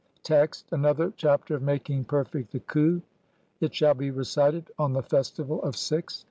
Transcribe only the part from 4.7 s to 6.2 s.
on the festival of Six.